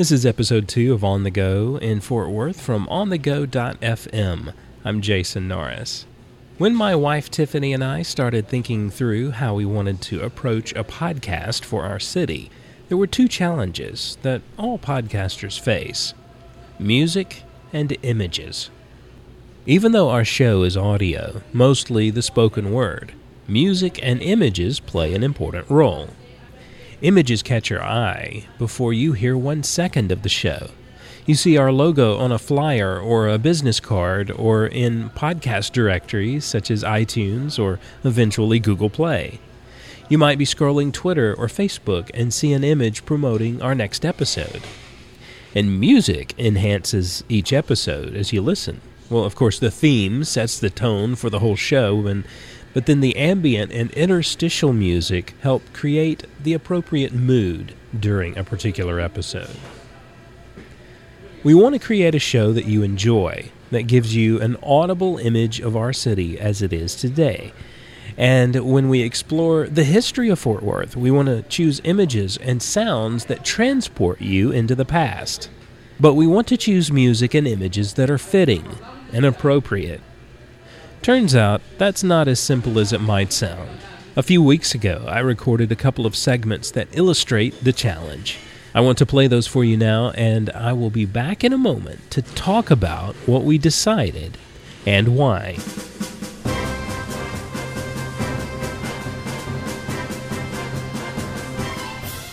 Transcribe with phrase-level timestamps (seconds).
[0.00, 4.54] This is episode 2 of On the Go in Fort Worth from onthego.fm.
[4.82, 6.06] I'm Jason Norris.
[6.56, 10.84] When my wife Tiffany and I started thinking through how we wanted to approach a
[10.84, 12.50] podcast for our city,
[12.88, 16.14] there were two challenges that all podcasters face
[16.78, 18.70] music and images.
[19.66, 23.12] Even though our show is audio, mostly the spoken word,
[23.46, 26.08] music and images play an important role.
[27.02, 30.68] Images catch your eye before you hear one second of the show.
[31.24, 36.44] You see our logo on a flyer or a business card or in podcast directories
[36.44, 39.40] such as iTunes or eventually Google Play.
[40.10, 44.60] You might be scrolling Twitter or Facebook and see an image promoting our next episode.
[45.54, 48.82] And music enhances each episode as you listen.
[49.08, 52.24] Well, of course, the theme sets the tone for the whole show, and
[52.72, 59.00] but then the ambient and interstitial music help create the appropriate mood during a particular
[59.00, 59.56] episode.
[61.42, 65.60] We want to create a show that you enjoy, that gives you an audible image
[65.60, 67.52] of our city as it is today.
[68.16, 72.62] And when we explore the history of Fort Worth, we want to choose images and
[72.62, 75.48] sounds that transport you into the past.
[75.98, 78.76] But we want to choose music and images that are fitting
[79.12, 80.02] and appropriate
[81.02, 83.70] Turns out that's not as simple as it might sound.
[84.16, 88.38] A few weeks ago, I recorded a couple of segments that illustrate the challenge.
[88.74, 91.58] I want to play those for you now, and I will be back in a
[91.58, 94.36] moment to talk about what we decided
[94.84, 95.56] and why.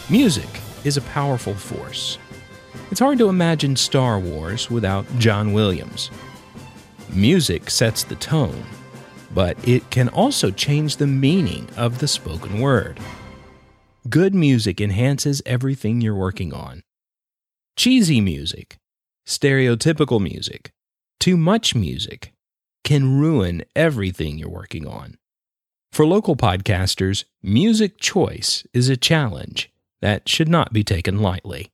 [0.09, 0.50] Music
[0.84, 2.18] is a powerful force.
[2.92, 6.12] It's hard to imagine Star Wars without John Williams.
[7.09, 8.66] Music sets the tone,
[9.33, 13.00] but it can also change the meaning of the spoken word.
[14.09, 16.83] Good music enhances everything you're working on.
[17.75, 18.78] Cheesy music,
[19.25, 20.72] stereotypical music,
[21.19, 22.33] too much music
[22.83, 25.17] can ruin everything you're working on.
[25.91, 31.69] For local podcasters, music choice is a challenge that should not be taken lightly.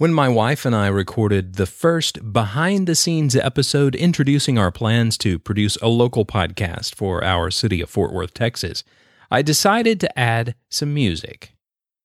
[0.00, 5.18] When my wife and I recorded the first behind the scenes episode introducing our plans
[5.18, 8.82] to produce a local podcast for our city of Fort Worth, Texas,
[9.30, 11.52] I decided to add some music.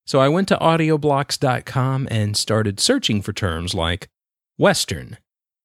[0.05, 4.09] So I went to audioblocks.com and started searching for terms like
[4.57, 5.17] Western,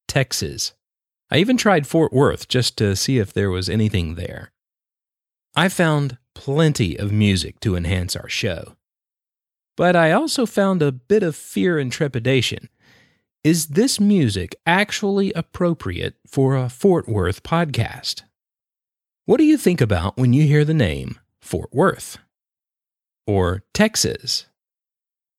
[0.07, 0.71] Texas.
[1.29, 4.53] I even tried Fort Worth just to see if there was anything there.
[5.53, 8.77] I found plenty of music to enhance our show
[9.75, 12.69] but I also found a bit of fear and trepidation.
[13.43, 18.23] Is this music actually appropriate for a Fort Worth podcast?
[19.25, 22.17] What do you think about when you hear the name Fort Worth?
[23.25, 24.45] Or Texas?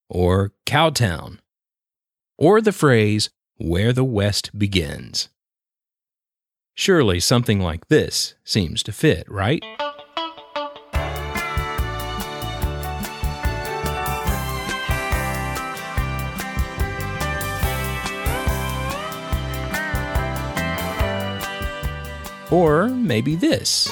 [0.08, 1.38] Or Cowtown?
[2.38, 5.28] Or the phrase, where the West begins?
[6.74, 9.62] Surely something like this seems to fit, right?
[22.52, 23.90] Or maybe this.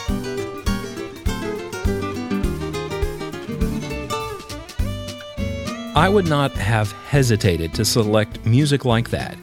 [5.97, 9.37] I would not have hesitated to select music like that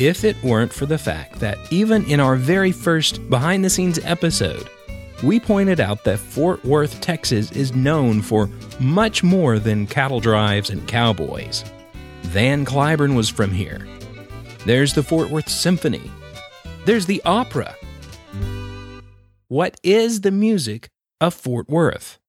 [0.00, 3.98] if it weren't for the fact that even in our very first behind the scenes
[4.02, 4.66] episode,
[5.22, 8.48] we pointed out that Fort Worth, Texas is known for
[8.78, 11.64] much more than cattle drives and cowboys.
[12.22, 13.86] Van Cliburn was from here.
[14.64, 16.10] There's the Fort Worth Symphony.
[16.86, 17.76] There's the opera.
[19.50, 20.90] What is the music
[21.20, 22.20] of Fort Worth?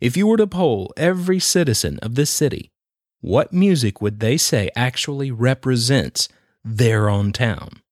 [0.00, 2.72] If you were to poll every citizen of this city,
[3.20, 6.30] what music would they say actually represents
[6.64, 7.82] their own town?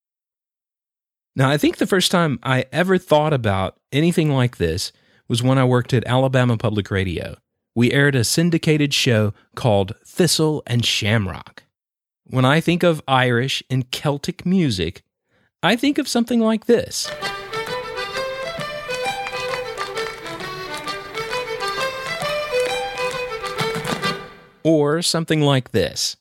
[1.37, 4.93] Now, I think the first time I ever thought about anything like this
[5.29, 7.37] was when I worked at Alabama Public Radio.
[7.75, 11.65] We aired a syndicated show called Thistle and Shamrock.
[12.25, 15.03] When I think of Irish and Celtic music,
[15.63, 17.11] I think of something like this.
[24.67, 26.17] Or something like this.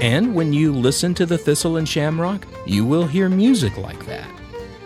[0.00, 4.28] And when you listen to the Thistle and Shamrock, you will hear music like that.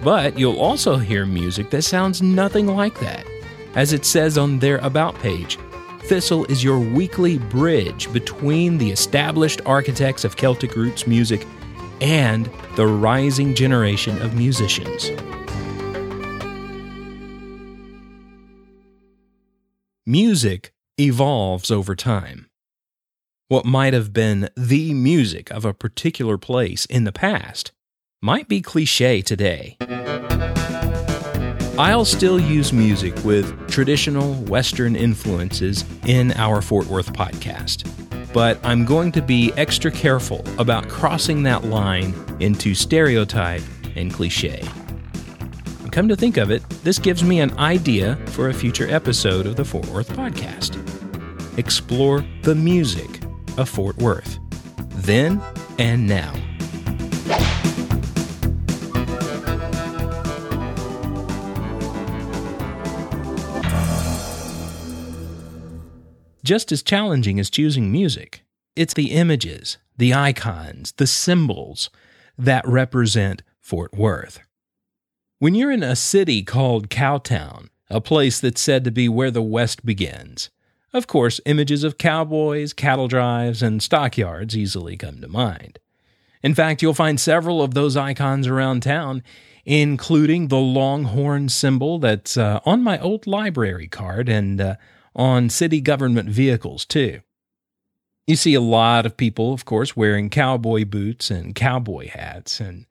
[0.02, 3.26] But you'll also hear music that sounds nothing like that.
[3.74, 5.58] As it says on their About page,
[6.04, 11.46] Thistle is your weekly bridge between the established architects of Celtic roots music
[12.00, 15.10] and the rising generation of musicians.
[20.10, 22.50] Music evolves over time.
[23.46, 27.70] What might have been the music of a particular place in the past
[28.20, 29.76] might be cliche today.
[31.78, 37.88] I'll still use music with traditional Western influences in our Fort Worth podcast,
[38.32, 43.62] but I'm going to be extra careful about crossing that line into stereotype
[43.94, 44.60] and cliche.
[45.90, 49.56] Come to think of it, this gives me an idea for a future episode of
[49.56, 50.78] the Fort Worth podcast.
[51.58, 53.22] Explore the music
[53.58, 54.38] of Fort Worth,
[54.94, 55.40] then
[55.78, 56.32] and now.
[66.42, 68.42] Just as challenging as choosing music,
[68.74, 71.90] it's the images, the icons, the symbols
[72.38, 74.40] that represent Fort Worth.
[75.40, 79.40] When you're in a city called Cowtown, a place that's said to be where the
[79.40, 80.50] West begins,
[80.92, 85.78] of course, images of cowboys, cattle drives, and stockyards easily come to mind.
[86.42, 89.22] In fact, you'll find several of those icons around town,
[89.64, 94.74] including the longhorn symbol that's uh, on my old library card and uh,
[95.16, 97.22] on city government vehicles, too.
[98.26, 102.60] You see a lot of people, of course, wearing cowboy boots and cowboy hats.
[102.60, 102.84] And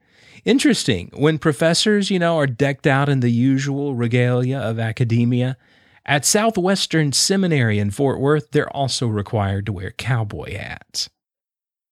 [0.46, 5.58] interesting, when professors, you know, are decked out in the usual regalia of academia,
[6.06, 11.10] at Southwestern Seminary in Fort Worth, they're also required to wear cowboy hats.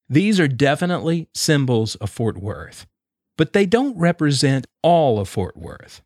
[0.09, 2.87] These are definitely symbols of Fort Worth,
[3.37, 6.01] but they don't represent all of Fort Worth.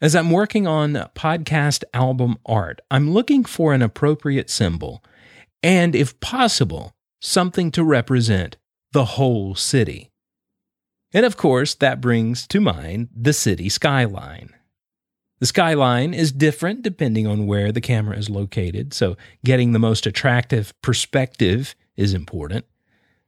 [0.00, 5.02] As I'm working on podcast album art, I'm looking for an appropriate symbol
[5.62, 8.58] and, if possible, something to represent
[8.92, 10.10] the whole city.
[11.14, 14.50] And of course, that brings to mind the city skyline.
[15.38, 20.06] The skyline is different depending on where the camera is located, so getting the most
[20.06, 22.66] attractive perspective is important.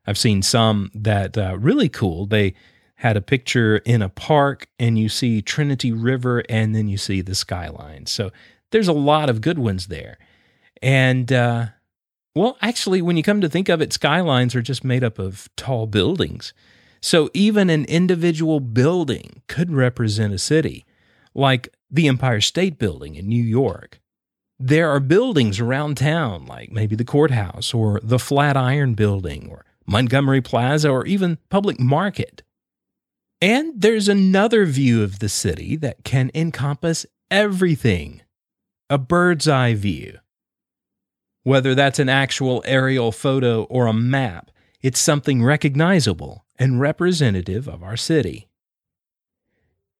[0.06, 2.26] I've seen some that uh, really cool.
[2.26, 2.54] They
[2.96, 7.20] had a picture in a park and you see Trinity River and then you see
[7.20, 8.06] the skyline.
[8.06, 8.30] So
[8.70, 10.18] there's a lot of good ones there.
[10.82, 11.66] And uh,
[12.34, 15.48] well, actually, when you come to think of it, skylines are just made up of
[15.56, 16.54] tall buildings.
[17.06, 20.84] So even an individual building could represent a city,
[21.36, 24.00] like the Empire State Building in New York.
[24.58, 30.40] There are buildings around town, like maybe the courthouse or the Flatiron Building or Montgomery
[30.40, 32.42] Plaza or even Public Market.
[33.40, 38.22] And there's another view of the city that can encompass everything
[38.90, 40.18] a bird's eye view.
[41.44, 44.50] Whether that's an actual aerial photo or a map,
[44.82, 48.48] it's something recognizable and representative of our city.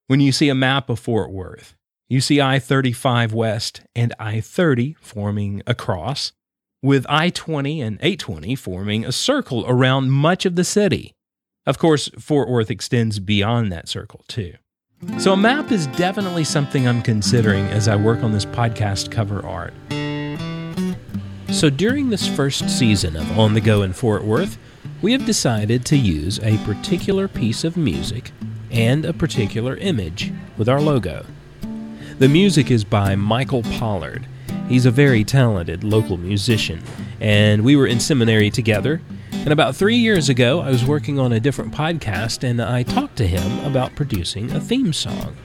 [0.07, 1.75] When you see a map of Fort Worth,
[2.09, 6.33] you see I 35 West and I 30 forming a cross,
[6.83, 11.13] with I 20 and 820 forming a circle around much of the city.
[11.67, 14.55] Of course, Fort Worth extends beyond that circle, too.
[15.19, 19.45] So, a map is definitely something I'm considering as I work on this podcast cover
[19.45, 19.75] art.
[21.53, 24.59] So, during this first season of On the Go in Fort Worth,
[25.03, 28.33] we have decided to use a particular piece of music
[28.71, 31.25] and a particular image with our logo.
[32.19, 34.27] The music is by Michael Pollard.
[34.69, 36.83] He's a very talented local musician,
[37.21, 39.03] and we were in seminary together.
[39.33, 43.17] And about three years ago, I was working on a different podcast, and I talked
[43.17, 45.37] to him about producing a theme song.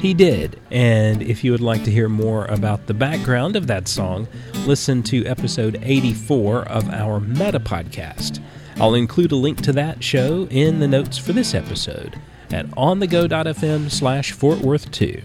[0.00, 3.88] He did, and if you would like to hear more about the background of that
[3.88, 4.28] song,
[4.64, 8.40] listen to episode 84 of our Meta podcast.
[8.80, 12.18] I'll include a link to that show in the notes for this episode
[12.50, 15.22] at onthego.fm slash Fort Worth 2.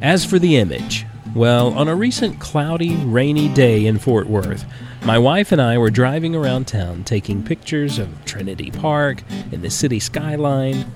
[0.00, 1.04] As for the image,
[1.34, 4.64] well, on a recent cloudy, rainy day in Fort Worth,
[5.04, 9.70] my wife and I were driving around town taking pictures of Trinity Park and the
[9.70, 10.86] city skyline.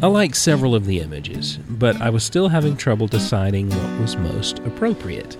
[0.00, 4.16] I like several of the images, but I was still having trouble deciding what was
[4.16, 5.36] most appropriate.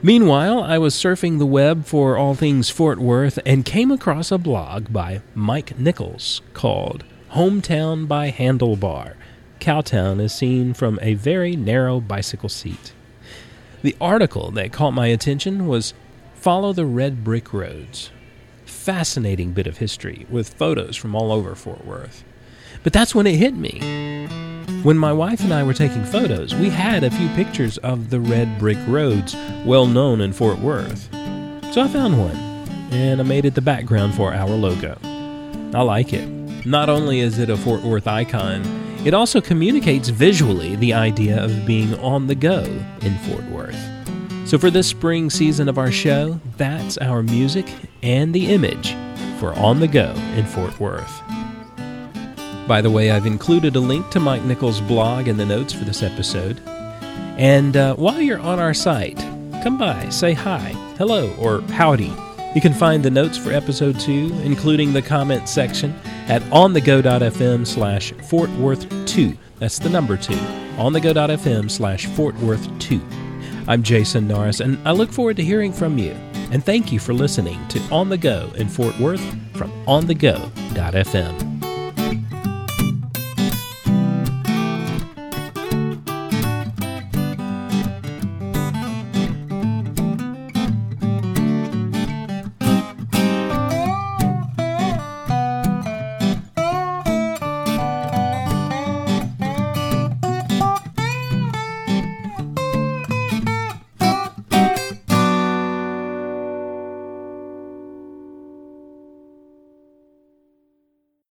[0.00, 4.38] Meanwhile, I was surfing the web for all things Fort Worth and came across a
[4.38, 7.02] blog by Mike Nichols called
[7.32, 9.14] Hometown by Handlebar.
[9.58, 12.92] Cowtown is seen from a very narrow bicycle seat.
[13.82, 15.94] The article that caught my attention was
[16.36, 18.10] Follow the Red Brick Roads.
[18.66, 22.22] Fascinating bit of history with photos from all over Fort Worth.
[22.84, 24.47] But that's when it hit me.
[24.84, 28.20] When my wife and I were taking photos, we had a few pictures of the
[28.20, 31.08] red brick roads well known in Fort Worth.
[31.72, 32.36] So I found one,
[32.92, 34.96] and I made it the background for our logo.
[35.74, 36.26] I like it.
[36.64, 38.62] Not only is it a Fort Worth icon,
[39.04, 42.62] it also communicates visually the idea of being on the go
[43.00, 43.78] in Fort Worth.
[44.46, 47.66] So, for this spring season of our show, that's our music
[48.02, 48.94] and the image
[49.40, 51.37] for On the Go in Fort Worth.
[52.68, 55.86] By the way, I've included a link to Mike Nichols' blog in the notes for
[55.86, 56.60] this episode.
[57.38, 59.16] And uh, while you're on our site,
[59.62, 62.12] come by, say hi, hello, or howdy.
[62.54, 65.98] You can find the notes for episode 2, including the comment section,
[66.28, 69.34] at onthego.fm slash Fort Worth 2.
[69.58, 70.34] That's the number 2.
[70.76, 73.00] onthego.fm slash Fort Worth 2.
[73.66, 76.12] I'm Jason Norris, and I look forward to hearing from you.
[76.52, 81.47] And thank you for listening to On the Go in Fort Worth from onthego.fm.